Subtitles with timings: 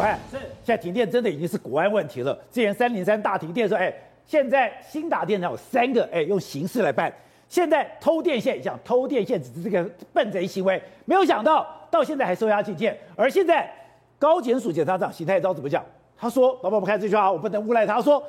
[0.00, 2.34] 喂，是，现在停电真的已经是国安问题了。
[2.50, 3.94] 之前三零三大停电的时候，哎，
[4.26, 7.12] 现在新打电厂有三个，哎，用刑事来办。
[7.48, 12.96] 现在偷电线，想偷电线只是这个笨贼行为，没有想到到现在还收押禁见。
[13.14, 13.70] 而现在
[14.18, 15.84] 高检署检察长邢太昭怎么讲？
[16.16, 17.94] 他说：“老板，我们看这句话，我不能诬赖他。
[17.96, 18.22] 他说，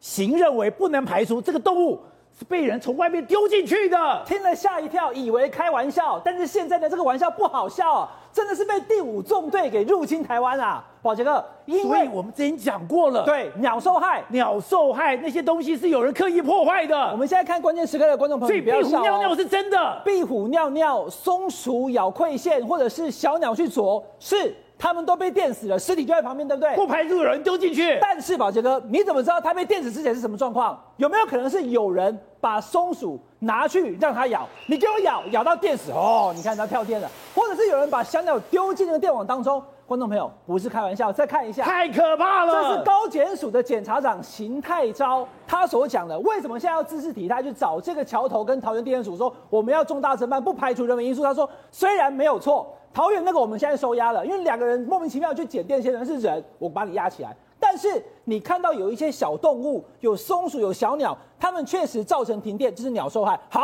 [0.00, 2.00] 邢认为不能排除这个动物。”
[2.38, 17.10] 是被人从外面丢进去的，听了吓一跳，以为开玩笑，但是现在的这个玩笑不好笑啊，真的是被第五纵队给入侵台湾啊，宝杰哥，因为我们之前讲过了，对，鸟受害，鸟受害那些东西是有人刻意破坏的。
[17.10, 24.54] 我们现在看关键时刻的观众朋友，所以壁虎尿尿是真的，壁虎尿尿、松鼠咬馈线，或者是小鸟去啄，是。
[24.78, 26.74] 他们都被电死了，尸体就在旁边，对不对？
[26.74, 27.98] 不排除有人丢进去。
[27.98, 30.78] 但是宝杰哥，你怎么知道他被电死之前是什么状况？
[30.96, 34.48] 有没有可能是有人把松鼠拿去让它咬？
[34.66, 36.32] 你给我咬，咬到电死哦！
[36.34, 39.62] 你看它跳电了，或者是有人把小鸟丢进那个电网当中？
[39.86, 42.52] 观众朋友，不是开玩笑，再看一下，太可怕了！
[42.52, 46.18] 这是高检署的检察长邢太昭他所讲的。
[46.20, 51.22] 为什么现在要兹事体态去找这个桥头跟桃园地检署说我们要重大侦办，不排除人为因素？
[51.22, 52.66] 他说虽然没有错。
[52.92, 57.36] 桃园那个我们现在收押了，因为两个人莫名其妙去捡电线，人是人，我把你押起来。
[57.58, 63.38] 但是你看到有一些小动物，有松鼠，有小鸟，它们确实造成停电，就是鸟受害。
[63.48, 63.60] 好，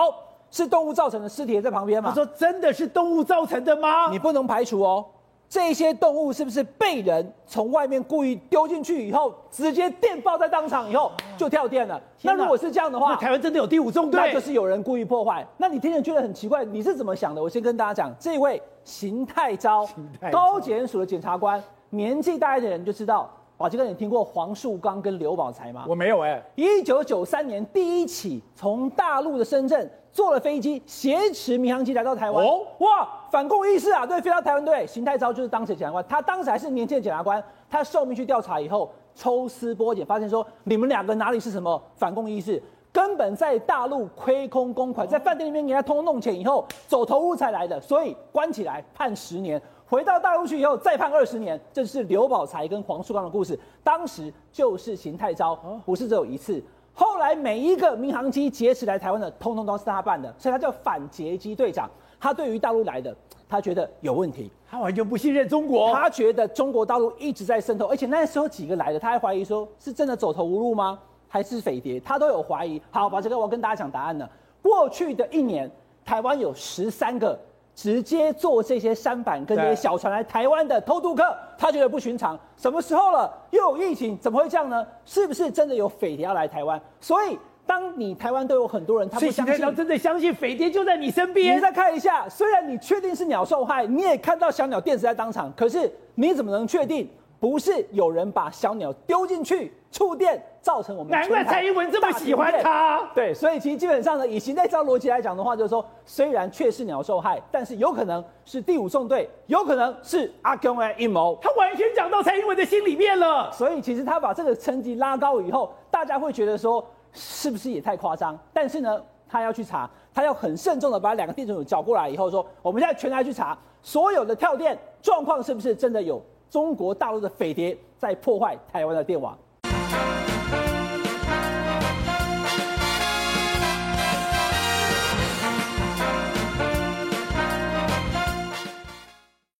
[0.51, 2.11] 是动物造成的，尸体也在旁边嘛？
[2.11, 4.11] 他说真的是动物造成的吗？
[4.11, 5.05] 你不能排除哦。
[5.49, 12.01] 这些动物是不是被人从外面故意丢进去以后，直接电爆在当场以后就跳电了？
[12.23, 14.19] 那如果是这样的话，那台湾真的有第五纵队？
[14.19, 15.47] 那就是有人故意破坏。
[15.59, 17.43] 那你听着觉得很奇怪，你是怎么想的？
[17.43, 19.87] 我先跟大家讲，这位邢太昭，
[20.31, 23.31] 高检署的检察官，年纪大一点的人就知道。
[23.63, 25.85] 宝杰哥，你听过黄树刚跟刘宝才吗？
[25.89, 26.43] 我没有哎、欸。
[26.57, 32.45] 一九九三年第一起从大陆的深圳坐了飞机挟持民航机来到台湾。
[32.45, 34.05] 哦，哇，反共意识啊！
[34.05, 34.85] 对，飞到台湾对。
[34.85, 42.61] 邢太昭就是当时检察官，他当时还是年轻的检察官，他受命去调查以后，抽丝剥茧，发现说你们两个哪里是什么反共意识，
[42.93, 49.63] 根本在大陆亏空公款，在饭店里面给他通通弄钱以后，走投无路才来的，所以关起来判十年。
[49.93, 51.61] 回到大陆去以后，再判二十年。
[51.71, 53.59] 这是刘宝才跟黄树刚的故事。
[53.85, 55.55] 当时就是邢太昭，
[55.85, 56.65] 不是只有一次。
[56.95, 61.91] 后来每一个民航机劫持来台湾的，通通都是他办的，所以他叫反劫机队长。
[62.19, 63.15] 他对于大陆来的，
[63.47, 65.93] 他觉得有问题，他完全不信任中国。
[65.93, 70.99] 他觉得中国大陆一直在渗透，而且那时候几个来的，他还怀疑说是真的走投无路吗？
[71.29, 72.01] 还是匪谍？
[72.01, 72.81] 他都有怀疑。
[72.91, 74.27] 好，把这个我要跟大家讲答案了。
[74.63, 75.71] 过去的一年，
[76.03, 77.39] 台湾有十三个。
[77.75, 82.39] 直接坐这些舢板跟这些小船来台湾的偷渡客，他觉得不寻常。
[82.57, 83.33] 什么时候了？
[83.51, 84.87] 又有疫情，怎么会这样呢？
[85.05, 86.81] 是不是真的有匪谍要来台湾？
[87.01, 91.57] 所以，当你台湾都有很多人，他不相信，真的相信匪谍就在你身边。
[91.57, 97.09] 你再看一下，虽然你确定是鸟受害，你也看到小鸟电死在当场，可是你怎么能确定？
[97.43, 101.11] 不是有人把小鸟丢进去触电，造成我们。
[101.11, 103.03] 难怪蔡英文这么喜欢他。
[103.17, 111.37] 对，所以其实基本上呢，以邢太钊逻辑来讲的话，就是说，虽然确是鸟受害，但是有可能是第五纵队，有可能是阿共的阴谋。
[111.43, 113.51] 他完全讲到蔡英文的心里面了。
[113.51, 118.39] 所以其实他把这个层级拉高以后，大家会觉得说，是不是也太夸张？
[118.53, 126.23] 但是呢，他要去查，他要很慎重的把两个地检署找过来以后说，我们现在全台去查所有的跳电状况，是不是真的有？
[126.53, 129.39] 中国大陆的匪谍在破坏台湾的电网。